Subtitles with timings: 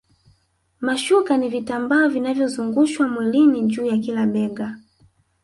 [0.81, 4.77] Mashuka ni vitambaa vinavyozungushwa mwilini juu ya kila bega